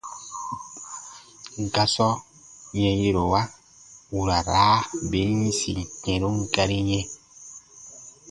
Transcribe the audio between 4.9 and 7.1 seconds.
bin yĩsi kɛ̃run gari yɛ̃.